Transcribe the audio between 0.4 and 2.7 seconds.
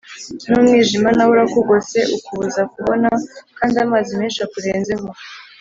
n’umwijima na wo urakugose ukubuza